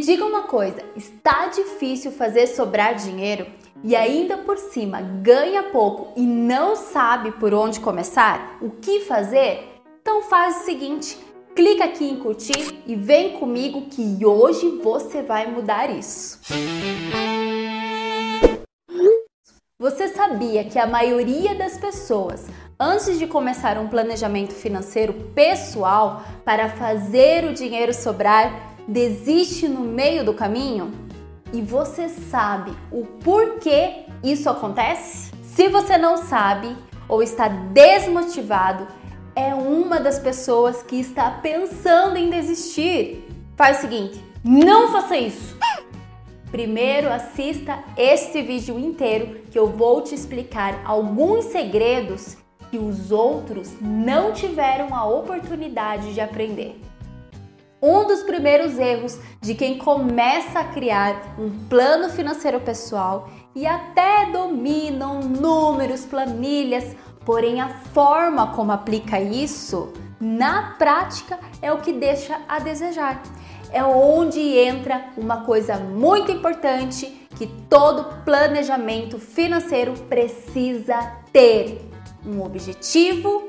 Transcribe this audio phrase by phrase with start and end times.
[0.00, 3.46] diga uma coisa: está difícil fazer sobrar dinheiro
[3.82, 8.58] e ainda por cima ganha pouco e não sabe por onde começar?
[8.60, 9.68] O que fazer?
[10.00, 11.18] Então faz o seguinte:
[11.54, 16.40] clica aqui em curtir e vem comigo que hoje você vai mudar isso.
[19.78, 22.46] Você sabia que a maioria das pessoas,
[22.78, 30.24] antes de começar um planejamento financeiro pessoal para fazer o dinheiro sobrar, desiste no meio
[30.24, 30.90] do caminho?
[31.52, 35.30] E você sabe o porquê isso acontece?
[35.42, 36.76] Se você não sabe
[37.08, 38.86] ou está desmotivado,
[39.34, 43.24] é uma das pessoas que está pensando em desistir.
[43.56, 45.56] Faz o seguinte: não faça isso.
[46.50, 52.36] Primeiro assista este vídeo inteiro que eu vou te explicar alguns segredos
[52.72, 56.89] que os outros não tiveram a oportunidade de aprender.
[57.82, 64.26] Um dos primeiros erros de quem começa a criar um plano financeiro pessoal e até
[64.30, 72.38] dominam números, planilhas, porém a forma como aplica isso na prática é o que deixa
[72.46, 73.22] a desejar.
[73.72, 81.00] É onde entra uma coisa muito importante que todo planejamento financeiro precisa
[81.32, 81.88] ter:
[82.26, 83.48] um objetivo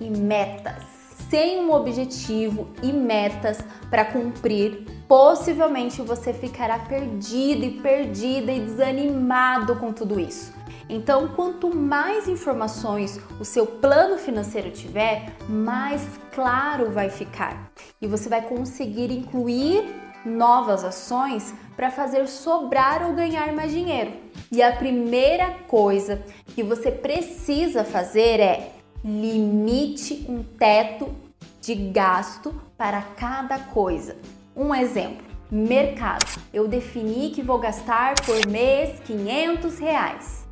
[0.00, 0.97] e metas
[1.28, 3.58] sem um objetivo e metas
[3.90, 10.52] para cumprir, possivelmente você ficará perdido e perdida e desanimado com tudo isso.
[10.88, 18.28] Então, quanto mais informações o seu plano financeiro tiver, mais claro vai ficar e você
[18.28, 19.84] vai conseguir incluir
[20.24, 24.12] novas ações para fazer sobrar ou ganhar mais dinheiro.
[24.50, 26.22] E a primeira coisa
[26.54, 31.14] que você precisa fazer é limite um teto
[31.60, 34.16] de gasto para cada coisa.
[34.56, 36.40] Um exemplo, mercado.
[36.52, 40.48] Eu defini que vou gastar por mês 500 reais.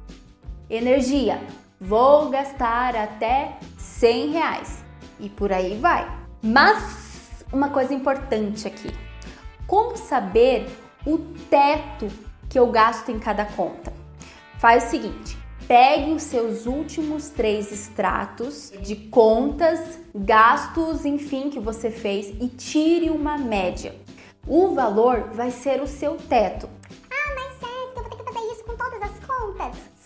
[0.69, 1.41] Energia,
[1.81, 4.85] vou gastar até 100 reais.
[5.19, 6.07] E por aí vai.
[6.43, 8.93] Mas uma coisa importante aqui:
[9.67, 10.67] como saber
[11.07, 11.19] o
[11.51, 12.09] teto
[12.49, 13.93] que eu gasto em cada conta?
[14.59, 21.91] Faz o seguinte: Pegue os seus últimos três extratos de contas, gastos, enfim, que você
[21.91, 23.93] fez e tire uma média.
[24.47, 26.69] O valor vai ser o seu teto.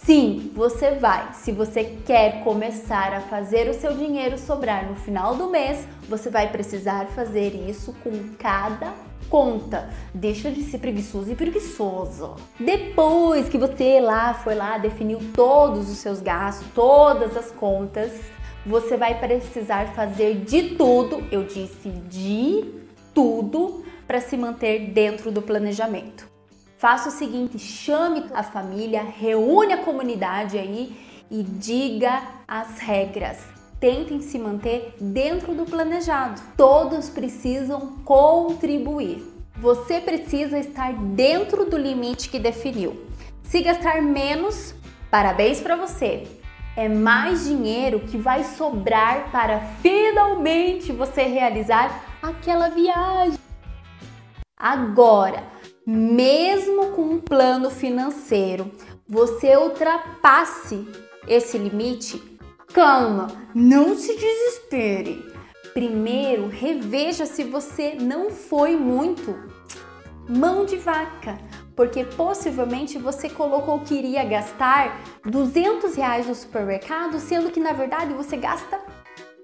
[0.05, 1.35] Sim, você vai.
[1.35, 6.31] Se você quer começar a fazer o seu dinheiro sobrar no final do mês, você
[6.31, 8.95] vai precisar fazer isso com cada
[9.29, 9.91] conta.
[10.15, 12.35] Deixa de ser preguiçoso e preguiçoso.
[12.59, 18.11] Depois que você lá foi lá, definiu todos os seus gastos, todas as contas,
[18.65, 22.65] você vai precisar fazer de tudo, eu disse de
[23.15, 26.40] tudo, para se manter dentro do planejamento.
[26.81, 30.97] Faça o seguinte: chame a família, reúne a comunidade aí
[31.31, 36.41] e diga as regras tentem se manter dentro do planejado.
[36.55, 39.25] Todos precisam contribuir.
[39.57, 43.07] Você precisa estar dentro do limite que definiu.
[43.43, 44.75] Se gastar menos,
[45.11, 46.27] parabéns para você.
[46.77, 53.39] É mais dinheiro que vai sobrar para finalmente você realizar aquela viagem.
[54.57, 55.43] Agora,
[55.91, 58.71] mesmo com um plano financeiro,
[59.09, 60.87] você ultrapasse
[61.27, 62.31] esse limite,
[62.73, 65.29] Calma, não se desespere.
[65.75, 69.37] Primeiro, reveja se você não foi muito
[70.29, 71.37] mão de vaca,
[71.75, 78.15] porque possivelmente você colocou que iria gastar 200 reais no supermercado, sendo que na verdade
[78.15, 78.79] você gasta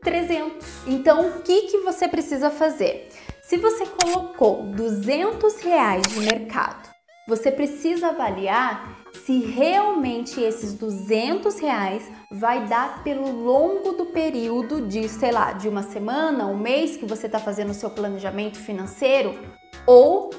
[0.03, 0.65] 300.
[0.87, 3.09] Então, o que, que você precisa fazer?
[3.49, 6.91] Se você colocou 200 reais de mercado,
[7.29, 15.09] você precisa avaliar se realmente esses 200 reais vai dar pelo longo do período de,
[15.09, 19.39] sei lá, de uma semana, um mês que você está fazendo o seu planejamento financeiro,
[19.87, 20.31] ou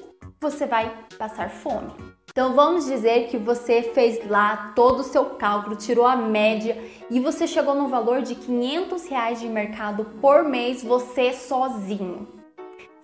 [0.41, 1.93] você vai passar fome.
[2.29, 6.77] Então vamos dizer que você fez lá todo o seu cálculo, tirou a média
[7.09, 12.36] e você chegou no valor de 500 reais de mercado por mês, você sozinho.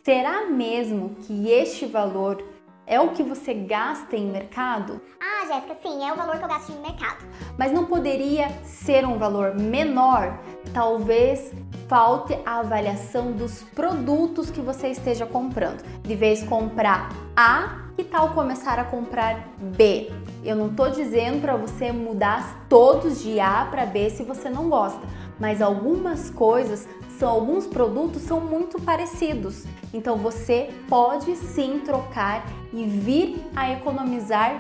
[0.05, 2.44] Será mesmo que este valor
[2.85, 5.00] é o que você gasta em mercado?
[5.17, 7.25] Ah, Jéssica, sim, é o valor que eu gasto em mercado.
[7.57, 10.38] Mas não poderia ser um valor menor?
[10.73, 11.53] Talvez
[11.88, 15.81] falte a avaliação dos produtos que você esteja comprando.
[16.01, 20.11] De vez comprar A, que tal começar a comprar B?
[20.44, 24.67] Eu não estou dizendo para você mudar todos de A para B se você não
[24.67, 25.07] gosta,
[25.39, 26.89] mas algumas coisas
[27.23, 29.63] são alguns produtos são muito parecidos.
[29.93, 34.59] Então você pode sim trocar e vir a economizar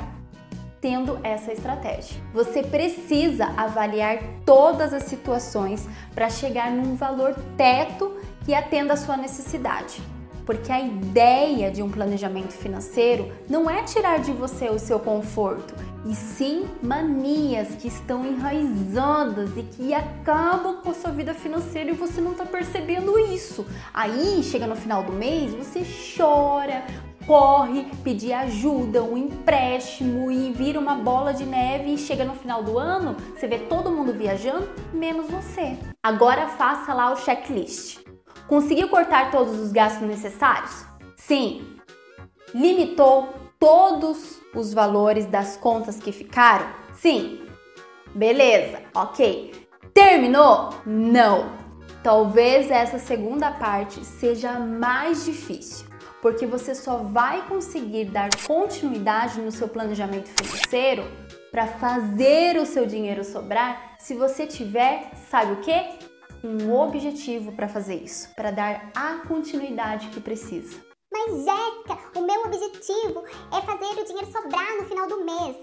[0.79, 2.21] tendo essa estratégia.
[2.33, 8.15] Você precisa avaliar todas as situações para chegar num valor teto
[8.45, 10.01] que atenda a sua necessidade.
[10.45, 15.73] Porque a ideia de um planejamento financeiro não é tirar de você o seu conforto,
[16.05, 21.93] e sim manias que estão enraizadas e que acabam com a sua vida financeira e
[21.93, 23.65] você não está percebendo isso.
[23.93, 25.83] Aí chega no final do mês, você
[26.17, 26.83] chora,
[27.25, 32.63] corre pedir ajuda, um empréstimo e vira uma bola de neve e chega no final
[32.63, 35.77] do ano, você vê todo mundo viajando, menos você.
[36.01, 37.99] Agora faça lá o checklist.
[38.47, 40.85] Conseguiu cortar todos os gastos necessários?
[41.15, 41.77] Sim.
[42.53, 46.67] Limitou todos os valores das contas que ficaram?
[46.91, 47.47] Sim.
[48.13, 49.69] Beleza, ok.
[49.93, 50.71] Terminou?
[50.85, 51.53] Não.
[52.03, 55.87] Talvez essa segunda parte seja mais difícil,
[56.21, 61.09] porque você só vai conseguir dar continuidade no seu planejamento financeiro
[61.49, 66.03] para fazer o seu dinheiro sobrar se você tiver, sabe o que?
[66.43, 70.92] um objetivo para fazer isso, para dar a continuidade que precisa.
[71.25, 75.55] Mas Jéssica, o meu objetivo é fazer o dinheiro sobrar no final do mês.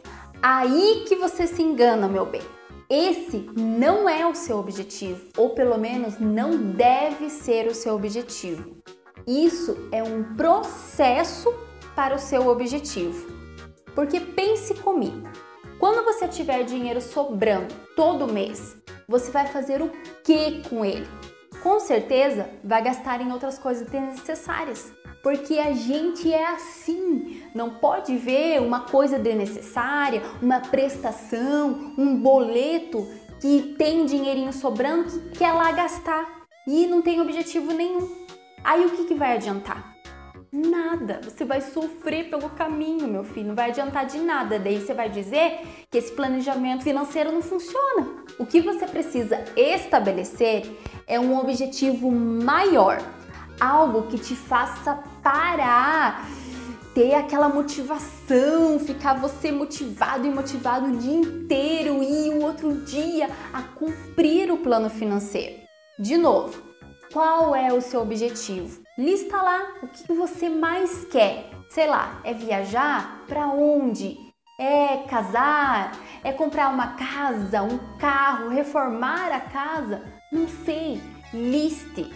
[0.43, 2.41] Aí que você se engana, meu bem.
[2.89, 8.77] Esse não é o seu objetivo, ou pelo menos não deve ser o seu objetivo.
[9.27, 11.53] Isso é um processo
[11.95, 13.31] para o seu objetivo.
[13.95, 15.29] Porque pense comigo,
[15.79, 18.77] quando você tiver dinheiro sobrando todo mês,
[19.07, 19.91] você vai fazer o
[20.25, 21.07] que com ele?
[21.62, 24.93] Com certeza vai gastar em outras coisas desnecessárias,
[25.23, 33.07] porque a gente é assim, não pode ver uma coisa desnecessária, uma prestação, um boleto
[33.41, 38.09] que tem dinheirinho sobrando que quer lá gastar e não tem objetivo nenhum.
[38.63, 39.97] Aí o que, que vai adiantar?
[40.53, 41.21] Nada.
[41.23, 43.49] Você vai sofrer pelo caminho, meu filho.
[43.49, 44.59] Não vai adiantar de nada.
[44.59, 48.25] Daí você vai dizer que esse planejamento financeiro não funciona.
[48.39, 50.67] O que você precisa estabelecer
[51.07, 53.01] é um objetivo maior,
[53.61, 56.29] algo que te faça parar,
[56.93, 63.31] ter aquela motivação, ficar você motivado e motivado o dia inteiro e o outro dia
[63.53, 65.61] a cumprir o plano financeiro.
[65.97, 66.61] De novo,
[67.12, 68.82] qual é o seu objetivo?
[68.99, 71.49] Lista lá o que você mais quer.
[71.69, 73.23] Sei lá, é viajar?
[73.29, 74.17] Para onde?
[74.59, 75.93] É casar?
[76.25, 80.03] É comprar uma casa, um carro, reformar a casa?
[80.33, 81.00] Não sei.
[81.33, 82.11] Liste,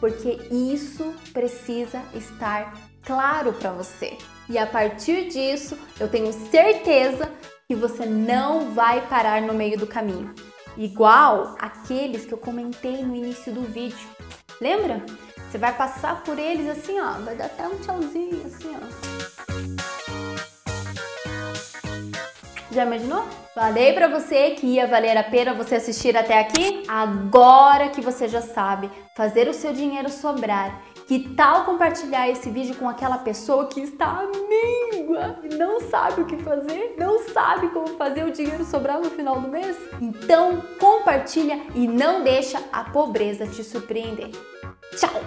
[0.00, 4.16] porque isso precisa estar claro para você.
[4.48, 7.30] E a partir disso, eu tenho certeza
[7.66, 10.34] que você não vai parar no meio do caminho.
[10.76, 14.08] Igual aqueles que eu comentei no início do vídeo.
[14.60, 15.04] Lembra?
[15.50, 19.37] Você vai passar por eles assim, ó, vai dar até um tchauzinho, assim, ó.
[22.78, 23.24] Já imaginou?
[23.56, 26.84] Falei para você que ia valer a pena você assistir até aqui?
[26.86, 32.76] Agora que você já sabe fazer o seu dinheiro sobrar, que tal compartilhar esse vídeo
[32.76, 37.88] com aquela pessoa que está amiga e não sabe o que fazer, não sabe como
[37.96, 39.76] fazer o dinheiro sobrar no final do mês?
[40.00, 44.30] Então compartilha e não deixa a pobreza te surpreender.
[44.96, 45.20] Tchau!